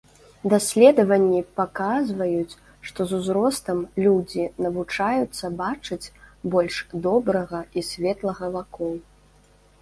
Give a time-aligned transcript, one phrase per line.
[0.51, 2.57] Даследаванні паказваюць,
[2.87, 6.11] што з узростам людзі навучаюцца бачыць
[6.57, 8.93] больш добрага і светлага вакол.